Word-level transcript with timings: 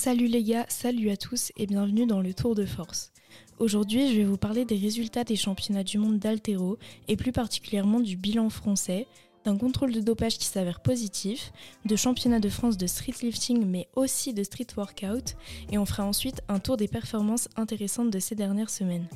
Salut 0.00 0.28
les 0.28 0.44
gars, 0.44 0.64
salut 0.68 1.10
à 1.10 1.16
tous 1.16 1.50
et 1.56 1.66
bienvenue 1.66 2.06
dans 2.06 2.20
le 2.20 2.32
Tour 2.32 2.54
de 2.54 2.64
Force. 2.64 3.10
Aujourd'hui, 3.58 4.08
je 4.08 4.18
vais 4.18 4.24
vous 4.24 4.36
parler 4.36 4.64
des 4.64 4.76
résultats 4.76 5.24
des 5.24 5.34
championnats 5.34 5.82
du 5.82 5.98
monde 5.98 6.20
d'Altero 6.20 6.78
et 7.08 7.16
plus 7.16 7.32
particulièrement 7.32 7.98
du 7.98 8.16
bilan 8.16 8.48
français, 8.48 9.08
d'un 9.44 9.56
contrôle 9.56 9.90
de 9.90 10.00
dopage 10.00 10.38
qui 10.38 10.44
s'avère 10.44 10.82
positif, 10.82 11.52
de 11.84 11.96
championnats 11.96 12.38
de 12.38 12.48
France 12.48 12.76
de 12.76 12.86
street 12.86 13.16
lifting 13.22 13.66
mais 13.66 13.88
aussi 13.96 14.32
de 14.32 14.44
street 14.44 14.68
workout 14.76 15.36
et 15.72 15.78
on 15.78 15.84
fera 15.84 16.04
ensuite 16.04 16.42
un 16.46 16.60
tour 16.60 16.76
des 16.76 16.86
performances 16.86 17.48
intéressantes 17.56 18.10
de 18.10 18.20
ces 18.20 18.36
dernières 18.36 18.70
semaines. 18.70 19.08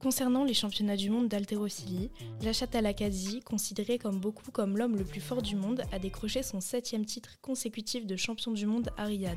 Concernant 0.00 0.44
les 0.44 0.54
championnats 0.54 0.96
du 0.96 1.10
monde 1.10 1.28
d'haltérophilie, 1.28 2.10
Lachat 2.42 2.68
Alakazi, 2.72 3.40
considéré 3.40 3.98
comme 3.98 4.18
beaucoup 4.18 4.50
comme 4.50 4.78
l'homme 4.78 4.96
le 4.96 5.04
plus 5.04 5.20
fort 5.20 5.42
du 5.42 5.56
monde, 5.56 5.82
a 5.92 5.98
décroché 5.98 6.42
son 6.42 6.62
septième 6.62 7.04
titre 7.04 7.38
consécutif 7.42 8.06
de 8.06 8.16
champion 8.16 8.52
du 8.52 8.64
monde 8.64 8.88
à 8.96 9.04
Riyad. 9.04 9.36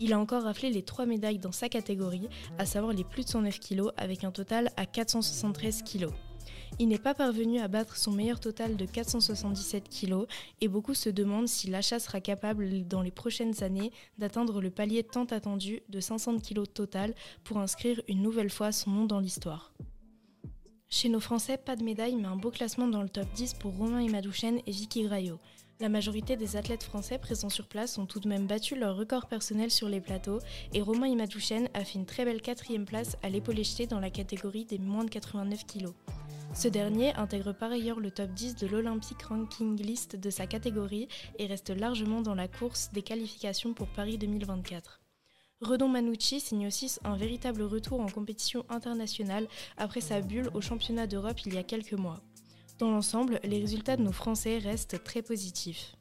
Il 0.00 0.14
a 0.14 0.18
encore 0.18 0.44
raflé 0.44 0.70
les 0.70 0.82
trois 0.82 1.04
médailles 1.04 1.38
dans 1.38 1.52
sa 1.52 1.68
catégorie, 1.68 2.28
à 2.58 2.64
savoir 2.64 2.94
les 2.94 3.04
plus 3.04 3.24
de 3.24 3.28
109 3.28 3.60
kg, 3.60 3.90
avec 3.98 4.24
un 4.24 4.30
total 4.30 4.70
à 4.76 4.86
473 4.86 5.82
kg. 5.82 6.08
Il 6.78 6.88
n'est 6.88 6.98
pas 6.98 7.14
parvenu 7.14 7.58
à 7.58 7.68
battre 7.68 7.96
son 7.96 8.12
meilleur 8.12 8.40
total 8.40 8.76
de 8.76 8.86
477 8.86 9.90
kg 9.90 10.24
et 10.62 10.68
beaucoup 10.68 10.94
se 10.94 11.10
demandent 11.10 11.48
si 11.48 11.68
l'achat 11.68 11.98
sera 11.98 12.20
capable 12.20 12.86
dans 12.88 13.02
les 13.02 13.10
prochaines 13.10 13.62
années 13.62 13.92
d'atteindre 14.16 14.62
le 14.62 14.70
palier 14.70 15.02
tant 15.02 15.24
attendu 15.24 15.82
de 15.90 16.00
500 16.00 16.38
kg 16.38 16.64
total 16.72 17.14
pour 17.44 17.58
inscrire 17.58 18.00
une 18.08 18.22
nouvelle 18.22 18.50
fois 18.50 18.72
son 18.72 18.90
nom 18.90 19.04
dans 19.04 19.20
l'histoire. 19.20 19.74
Chez 20.88 21.08
nos 21.08 21.20
Français, 21.20 21.58
pas 21.58 21.76
de 21.76 21.84
médaille, 21.84 22.16
mais 22.16 22.26
un 22.26 22.36
beau 22.36 22.50
classement 22.50 22.88
dans 22.88 23.02
le 23.02 23.08
top 23.08 23.28
10 23.34 23.54
pour 23.54 23.76
Romain 23.76 24.00
Imadouchen 24.00 24.60
et 24.66 24.70
Vicky 24.72 25.02
Graillot. 25.02 25.38
La 25.80 25.88
majorité 25.88 26.36
des 26.36 26.56
athlètes 26.56 26.82
français 26.82 27.16
présents 27.16 27.48
sur 27.48 27.66
place 27.66 27.96
ont 27.96 28.04
tout 28.04 28.20
de 28.20 28.28
même 28.28 28.46
battu 28.46 28.76
leur 28.76 28.96
record 28.96 29.24
personnel 29.28 29.70
sur 29.70 29.88
les 29.88 30.02
plateaux 30.02 30.38
et 30.74 30.82
Romain 30.82 31.06
Imadouchen 31.06 31.70
a 31.72 31.86
fait 31.86 31.98
une 31.98 32.04
très 32.04 32.26
belle 32.26 32.42
quatrième 32.42 32.84
place 32.84 33.16
à 33.22 33.30
l'épaule 33.30 33.64
jetée 33.64 33.86
dans 33.86 33.98
la 33.98 34.10
catégorie 34.10 34.66
des 34.66 34.76
moins 34.78 35.04
de 35.04 35.08
89 35.08 35.64
kg. 35.64 35.86
Ce 36.54 36.68
dernier 36.68 37.14
intègre 37.14 37.54
par 37.54 37.70
ailleurs 37.72 37.98
le 37.98 38.10
top 38.10 38.30
10 38.30 38.56
de 38.56 38.66
l'Olympic 38.66 39.22
Ranking 39.22 39.80
List 39.80 40.16
de 40.16 40.28
sa 40.28 40.46
catégorie 40.46 41.08
et 41.38 41.46
reste 41.46 41.70
largement 41.70 42.20
dans 42.20 42.34
la 42.34 42.46
course 42.46 42.90
des 42.92 43.02
qualifications 43.02 43.72
pour 43.72 43.88
Paris 43.88 44.18
2024. 44.18 45.00
Redon 45.62 45.88
Manucci 45.88 46.40
signe 46.40 46.66
aussi 46.66 46.94
un 47.04 47.16
véritable 47.16 47.62
retour 47.62 48.00
en 48.00 48.08
compétition 48.08 48.66
internationale 48.68 49.48
après 49.78 50.02
sa 50.02 50.20
bulle 50.20 50.50
au 50.52 50.60
championnat 50.60 51.06
d'Europe 51.06 51.40
il 51.46 51.54
y 51.54 51.58
a 51.58 51.62
quelques 51.62 51.94
mois. 51.94 52.20
Dans 52.80 52.90
l'ensemble, 52.90 53.40
les 53.44 53.58
résultats 53.58 53.98
de 53.98 54.02
nos 54.02 54.10
Français 54.10 54.56
restent 54.56 55.04
très 55.04 55.20
positifs. 55.20 55.96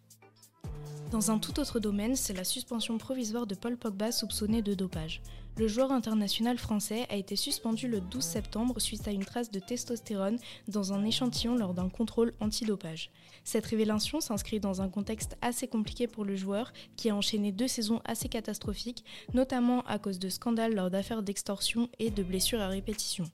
Dans 1.12 1.30
un 1.30 1.38
tout 1.38 1.60
autre 1.60 1.82
domaine, 1.82 2.16
c'est 2.16 2.32
la 2.32 2.46
suspension 2.46 2.98
provisoire 2.98 3.46
de 3.46 3.54
Paul 3.54 3.76
Pogba 3.76 4.14
soupçonné 4.14 4.62
de 4.62 4.74
dopage. 4.76 5.22
Le 5.58 5.68
joueur 5.68 5.92
international 5.92 6.58
français 6.58 7.06
a 7.10 7.18
été 7.18 7.36
suspendu 7.36 7.90
le 7.90 8.00
12 8.00 8.24
septembre 8.24 8.80
suite 8.80 9.06
à 9.10 9.12
une 9.12 9.26
trace 9.26 9.52
de 9.52 9.60
testostérone 9.60 10.40
dans 10.70 10.94
un 10.94 11.04
échantillon 11.04 11.58
lors 11.58 11.74
d'un 11.74 11.90
contrôle 11.90 12.34
antidopage. 12.40 13.12
Cette 13.44 13.66
révélation 13.66 14.22
s'inscrit 14.22 14.62
dans 14.62 14.82
un 14.82 14.88
contexte 14.88 15.36
assez 15.42 15.68
compliqué 15.68 16.08
pour 16.08 16.24
le 16.24 16.38
joueur 16.38 16.72
qui 16.96 17.10
a 17.10 17.16
enchaîné 17.16 17.52
deux 17.52 17.68
saisons 17.68 18.00
assez 18.06 18.30
catastrophiques, 18.30 19.04
notamment 19.34 19.82
à 19.82 20.00
cause 20.00 20.18
de 20.18 20.30
scandales 20.30 20.76
lors 20.76 20.90
d'affaires 20.90 21.24
d'extorsion 21.24 21.90
et 22.00 22.10
de 22.10 22.24
blessures 22.24 22.62
à 22.62 22.70
répétition. 22.70 23.26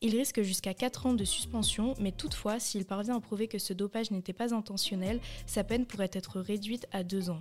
Il 0.00 0.16
risque 0.16 0.42
jusqu'à 0.42 0.74
4 0.74 1.06
ans 1.06 1.14
de 1.14 1.24
suspension, 1.24 1.94
mais 1.98 2.12
toutefois, 2.12 2.58
s'il 2.60 2.84
parvient 2.84 3.16
à 3.16 3.20
prouver 3.20 3.48
que 3.48 3.58
ce 3.58 3.72
dopage 3.72 4.10
n'était 4.10 4.32
pas 4.32 4.54
intentionnel, 4.54 5.20
sa 5.46 5.64
peine 5.64 5.86
pourrait 5.86 6.10
être 6.12 6.40
réduite 6.40 6.86
à 6.92 7.04
2 7.04 7.30
ans. 7.30 7.40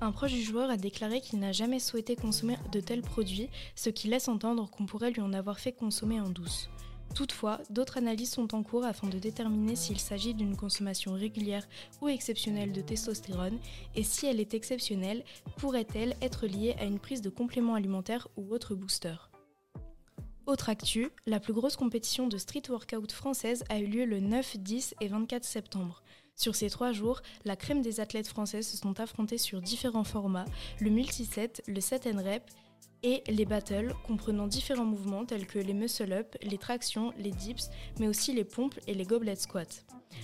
Un 0.00 0.12
proche 0.12 0.32
du 0.32 0.42
joueur 0.42 0.70
a 0.70 0.76
déclaré 0.76 1.20
qu'il 1.20 1.38
n'a 1.38 1.52
jamais 1.52 1.78
souhaité 1.78 2.16
consommer 2.16 2.56
de 2.72 2.80
tels 2.80 3.02
produits, 3.02 3.48
ce 3.74 3.90
qui 3.90 4.08
laisse 4.08 4.28
entendre 4.28 4.68
qu'on 4.70 4.86
pourrait 4.86 5.12
lui 5.12 5.22
en 5.22 5.32
avoir 5.32 5.58
fait 5.58 5.72
consommer 5.72 6.20
en 6.20 6.28
douce. 6.28 6.68
Toutefois, 7.14 7.60
d'autres 7.70 7.98
analyses 7.98 8.32
sont 8.32 8.56
en 8.56 8.64
cours 8.64 8.84
afin 8.84 9.08
de 9.08 9.18
déterminer 9.18 9.76
s'il 9.76 10.00
s'agit 10.00 10.34
d'une 10.34 10.56
consommation 10.56 11.12
régulière 11.12 11.66
ou 12.02 12.08
exceptionnelle 12.08 12.72
de 12.72 12.80
testostérone 12.80 13.58
et 13.94 14.02
si 14.02 14.26
elle 14.26 14.40
est 14.40 14.52
exceptionnelle, 14.52 15.24
pourrait-elle 15.56 16.16
être 16.20 16.46
liée 16.46 16.74
à 16.78 16.84
une 16.84 16.98
prise 16.98 17.22
de 17.22 17.30
compléments 17.30 17.76
alimentaires 17.76 18.26
ou 18.36 18.52
autre 18.52 18.74
booster. 18.74 19.14
Autre 20.46 20.68
actu, 20.68 21.08
la 21.24 21.40
plus 21.40 21.54
grosse 21.54 21.76
compétition 21.76 22.28
de 22.28 22.36
street 22.36 22.64
workout 22.68 23.12
française 23.12 23.64
a 23.70 23.78
eu 23.78 23.86
lieu 23.86 24.04
le 24.04 24.20
9, 24.20 24.58
10 24.58 24.94
et 25.00 25.08
24 25.08 25.42
septembre. 25.42 26.02
Sur 26.36 26.54
ces 26.54 26.68
trois 26.68 26.92
jours, 26.92 27.22
la 27.46 27.56
crème 27.56 27.80
des 27.80 27.98
athlètes 27.98 28.28
français 28.28 28.60
se 28.60 28.76
sont 28.76 29.00
affrontés 29.00 29.38
sur 29.38 29.62
différents 29.62 30.04
formats, 30.04 30.44
le 30.80 30.90
multi-set, 30.90 31.62
le 31.66 31.80
set 31.80 32.06
and 32.06 32.22
rep 32.22 32.42
et 33.02 33.22
les 33.26 33.46
battles, 33.46 33.94
comprenant 34.06 34.46
différents 34.46 34.84
mouvements 34.84 35.24
tels 35.24 35.46
que 35.46 35.58
les 35.58 35.72
muscle-up, 35.72 36.36
les 36.42 36.58
tractions, 36.58 37.14
les 37.16 37.30
dips, 37.30 37.70
mais 37.98 38.08
aussi 38.08 38.34
les 38.34 38.44
pompes 38.44 38.78
et 38.86 38.92
les 38.92 39.04
goblet 39.04 39.36
squats. 39.36 39.82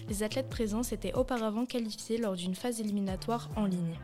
Les 0.08 0.22
athlètes 0.22 0.50
présents 0.50 0.82
s'étaient 0.82 1.14
auparavant 1.14 1.64
qualifiés 1.64 2.18
lors 2.18 2.36
d'une 2.36 2.54
phase 2.54 2.80
éliminatoire 2.80 3.48
en 3.56 3.64
ligne. 3.64 3.98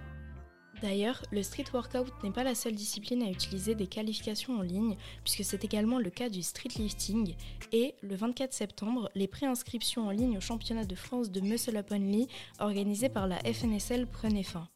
D'ailleurs, 0.83 1.23
le 1.31 1.43
street 1.43 1.65
workout 1.73 2.13
n'est 2.23 2.31
pas 2.31 2.45
la 2.45 2.55
seule 2.55 2.75
discipline 2.75 3.23
à 3.23 3.31
utiliser 3.31 3.75
des 3.75 3.87
qualifications 3.87 4.59
en 4.59 4.63
ligne, 4.63 4.97
puisque 5.25 5.45
c'est 5.45 5.65
également 5.65 5.99
le 5.99 6.11
cas 6.11 6.29
du 6.29 6.43
street 6.43 6.71
lifting. 6.77 7.35
Et 7.73 7.95
le 8.03 8.15
24 8.15 8.53
septembre, 8.53 9.11
les 9.15 9.27
préinscriptions 9.27 10.07
en 10.07 10.11
ligne 10.11 10.37
au 10.37 10.41
championnat 10.41 10.85
de 10.85 10.95
France 10.95 11.31
de 11.31 11.41
Muscle 11.41 11.77
Up 11.77 11.91
Only, 11.91 12.29
organisé 12.59 13.09
par 13.09 13.27
la 13.27 13.39
FNSL, 13.39 14.07
prenaient 14.07 14.43
fin. 14.43 14.69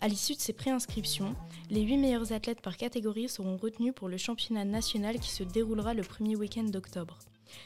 À 0.00 0.08
l'issue 0.08 0.34
de 0.34 0.40
ces 0.40 0.52
préinscriptions, 0.52 1.36
les 1.70 1.82
8 1.82 1.98
meilleurs 1.98 2.32
athlètes 2.32 2.60
par 2.60 2.76
catégorie 2.76 3.28
seront 3.28 3.56
retenus 3.56 3.92
pour 3.94 4.08
le 4.08 4.16
championnat 4.16 4.64
national 4.64 5.20
qui 5.20 5.30
se 5.30 5.44
déroulera 5.44 5.94
le 5.94 6.02
premier 6.02 6.34
week-end 6.34 6.64
d'octobre. 6.64 7.18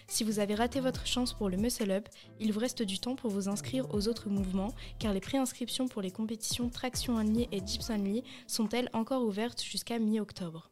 Si 0.06 0.24
vous 0.24 0.38
avez 0.38 0.54
raté 0.54 0.80
votre 0.80 1.06
chance 1.06 1.32
pour 1.32 1.48
le 1.48 1.56
Muscle 1.56 1.90
Up, 1.90 2.08
il 2.38 2.52
vous 2.52 2.60
reste 2.60 2.82
du 2.82 2.98
temps 2.98 3.16
pour 3.16 3.30
vous 3.30 3.48
inscrire 3.48 3.86
aux 3.94 4.08
autres 4.08 4.28
mouvements, 4.28 4.74
car 4.98 5.12
les 5.12 5.20
préinscriptions 5.20 5.88
pour 5.88 6.02
les 6.02 6.10
compétitions 6.10 6.68
Traction 6.68 7.16
Only 7.16 7.48
et 7.52 7.60
Dips 7.60 7.90
Only 7.90 8.22
sont-elles 8.46 8.90
encore 8.92 9.22
ouvertes 9.22 9.62
jusqu'à 9.62 9.98
mi-octobre. 9.98 10.70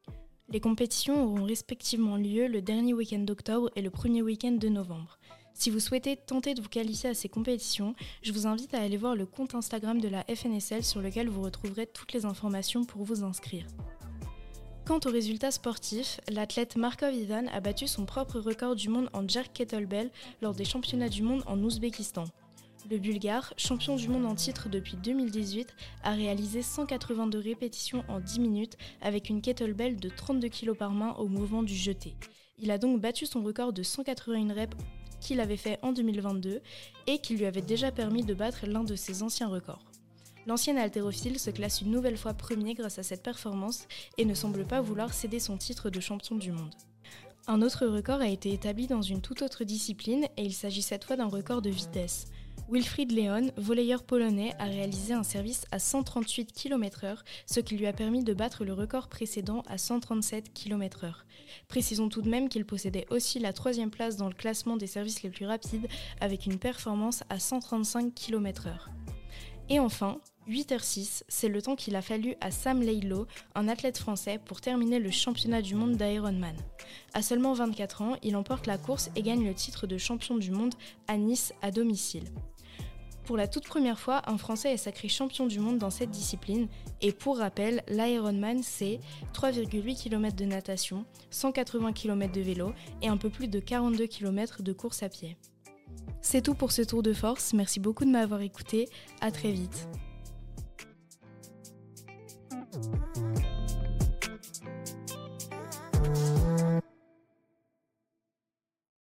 Les 0.51 0.61
compétitions 0.61 1.25
auront 1.25 1.45
respectivement 1.45 2.17
lieu 2.17 2.47
le 2.47 2.63
dernier 2.63 2.95
week-end 2.95 3.19
d'octobre 3.19 3.71
et 3.77 3.83
le 3.83 3.91
premier 3.91 4.23
week-end 4.23 4.53
de 4.53 4.69
novembre. 4.69 5.19
Si 5.53 5.71
vous 5.71 5.81
souhaitez 5.81 6.17
tenter 6.17 6.55
de 6.55 6.63
vous 6.63 6.69
qualifier 6.69 7.11
à 7.11 7.15
ces 7.15 7.29
compétitions, 7.29 7.95
je 8.23 8.33
vous 8.33 8.47
invite 8.47 8.75
à 8.75 8.81
aller 8.81 8.97
voir 8.97 9.17
le 9.17 9.27
compte 9.27 9.55
Instagram 9.55 10.01
de 10.01 10.09
la 10.09 10.25
FNSL 10.25 10.85
sur 10.85 11.03
lequel 11.03 11.29
vous 11.29 11.43
retrouverez 11.43 11.87
toutes 11.87 12.13
les 12.13 12.25
informations 12.25 12.85
pour 12.85 13.03
vous 13.03 13.25
inscrire. 13.25 13.67
Quant 14.89 15.01
aux 15.05 15.13
résultats 15.13 15.51
sportifs, 15.51 16.19
l'athlète 16.31 16.77
Markov 16.77 17.13
Ivan 17.13 17.47
a 17.53 17.61
battu 17.61 17.87
son 17.87 18.07
propre 18.07 18.41
record 18.41 18.75
du 18.75 18.89
monde 18.89 19.11
en 19.13 19.29
jerk 19.29 19.53
kettlebell 19.53 20.11
lors 20.41 20.55
des 20.55 20.65
championnats 20.65 21.11
du 21.11 21.23
monde 21.23 21.43
en 21.47 21.63
Ouzbékistan. 21.63 22.25
Le 22.91 22.97
Bulgare, 22.97 23.53
champion 23.59 23.97
du 23.97 24.09
monde 24.09 24.25
en 24.25 24.35
titre 24.35 24.71
depuis 24.71 24.97
2018, 24.97 25.75
a 26.05 26.13
réalisé 26.13 26.63
182 26.63 27.39
répétitions 27.39 28.03
en 28.09 28.19
10 28.19 28.41
minutes 28.41 28.79
avec 29.03 29.29
une 29.29 29.43
kettlebell 29.43 30.01
de 30.01 30.09
32 30.09 30.49
kg 30.49 30.73
par 30.73 30.93
main 30.93 31.13
au 31.19 31.29
mouvement 31.29 31.63
du 31.63 31.75
jeté. 31.75 32.17
Il 32.59 32.71
a 32.71 32.79
donc 32.79 32.99
battu 32.99 33.27
son 33.27 33.43
record 33.43 33.75
de 33.75 33.83
181 33.83 34.55
reps 34.55 34.75
qu'il 35.21 35.41
avait 35.41 35.59
fait 35.59 35.79
en 35.83 35.93
2022 35.93 36.63
et 37.07 37.19
qui 37.19 37.37
lui 37.37 37.45
avait 37.45 37.61
déjà 37.61 37.93
permis 37.93 38.25
de 38.25 38.33
battre 38.33 38.65
l'un 38.67 38.85
de 38.85 38.97
ses 38.97 39.23
anciens 39.23 39.49
records. 39.49 39.85
L'ancien 40.49 40.79
haltérophile 40.79 41.39
se 41.39 41.51
classe 41.51 41.83
une 41.83 41.91
nouvelle 41.91 42.17
fois 42.17 42.33
premier 42.33 42.73
grâce 42.73 42.99
à 42.99 43.03
cette 43.03 43.23
performance 43.23 43.87
et 44.17 44.25
ne 44.25 44.33
semble 44.33 44.65
pas 44.65 44.81
vouloir 44.81 45.13
céder 45.13 45.41
son 45.41 45.59
titre 45.59 45.91
de 45.91 46.01
champion 46.01 46.37
du 46.37 46.53
monde. 46.53 46.73
Un 47.47 47.61
autre 47.61 47.87
record 47.87 48.23
a 48.23 48.29
été 48.29 48.55
établi 48.55 48.87
dans 48.87 49.03
une 49.03 49.21
toute 49.21 49.43
autre 49.43 49.65
discipline 49.65 50.25
et 50.39 50.43
il 50.45 50.55
s'agit 50.55 50.81
cette 50.81 51.05
fois 51.05 51.17
d'un 51.17 51.27
record 51.27 51.61
de 51.61 51.69
vitesse. 51.69 52.29
Wilfried 52.71 53.13
Leon, 53.13 53.51
volleyeur 53.59 54.03
polonais, 54.05 54.55
a 54.59 54.65
réalisé 54.65 55.13
un 55.13 55.23
service 55.23 55.67
à 55.71 55.79
138 55.79 56.51
km/h, 56.51 57.19
ce 57.45 57.61
qui 57.61 57.77
lui 57.77 57.87
a 57.87 57.93
permis 57.93 58.25
de 58.25 58.33
battre 58.33 58.65
le 58.65 58.73
record 58.73 59.09
précédent 59.09 59.63
à 59.67 59.77
137 59.77 60.55
km/h. 60.55 61.13
Précisons 61.69 62.09
tout 62.09 62.23
de 62.23 62.31
même 62.31 62.49
qu'il 62.49 62.65
possédait 62.65 63.07
aussi 63.11 63.39
la 63.39 63.53
troisième 63.53 63.91
place 63.91 64.17
dans 64.17 64.29
le 64.29 64.35
classement 64.35 64.79
des 64.79 64.87
services 64.87 65.23
les 65.23 65.31
plus 65.31 65.45
rapides 65.45 65.89
avec 66.23 66.47
une 66.47 66.59
performance 66.59 67.23
à 67.29 67.39
135 67.39 68.15
km/h. 68.15 68.89
Et 69.71 69.79
enfin, 69.81 70.19
8h06, 70.49 71.25
c'est 71.29 71.49
le 71.49 71.61
temps 71.61 71.77
qu'il 71.77 71.95
a 71.95 72.03
fallu 72.03 72.35
à 72.41 72.51
Sam 72.51 72.81
Leilo, 72.81 73.27
un 73.55 73.69
athlète 73.69 73.99
français, 73.99 74.41
pour 74.43 74.61
terminer 74.61 74.99
le 74.99 75.11
championnat 75.11 75.61
du 75.61 75.75
monde 75.75 75.97
d'Ironman. 75.97 76.57
À 77.13 77.23
seulement 77.23 77.53
24 77.53 78.03
ans, 78.03 78.17
il 78.23 78.35
emporte 78.35 78.67
la 78.67 78.79
course 78.79 79.11
et 79.15 79.23
gagne 79.23 79.47
le 79.47 79.55
titre 79.55 79.87
de 79.87 79.99
champion 79.99 80.37
du 80.37 80.51
monde 80.51 80.75
à 81.07 81.19
Nice 81.19 81.53
à 81.61 81.71
domicile. 81.71 82.25
Pour 83.27 83.37
la 83.37 83.47
toute 83.47 83.67
première 83.67 84.01
fois, 84.01 84.23
un 84.27 84.39
Français 84.39 84.73
est 84.73 84.79
sacré 84.79 85.09
champion 85.09 85.47
du 85.47 85.61
monde 85.61 85.77
dans 85.77 85.91
cette 85.91 86.11
discipline. 86.11 86.67
Et 87.03 87.13
pour 87.13 87.37
rappel, 87.37 87.83
l'Ironman, 87.87 88.63
c'est 88.63 89.01
3,8 89.35 90.03
km 90.03 90.35
de 90.35 90.47
natation, 90.47 91.05
180 91.29 91.93
km 91.93 92.33
de 92.33 92.41
vélo 92.41 92.73
et 93.03 93.09
un 93.09 93.19
peu 93.19 93.29
plus 93.29 93.49
de 93.49 93.61
42 93.61 94.07
km 94.07 94.63
de 94.63 94.73
course 94.73 95.03
à 95.03 95.11
pied. 95.11 95.37
C'est 96.23 96.41
tout 96.41 96.55
pour 96.55 96.73
ce 96.73 96.81
tour 96.81 97.03
de 97.03 97.13
force, 97.13 97.53
merci 97.53 97.81
beaucoup 97.81 98.07
de 98.07 98.11
m'avoir 98.11 98.41
écouté, 98.41 98.89
à 99.21 99.31
très 99.31 99.53
vite. 99.53 99.89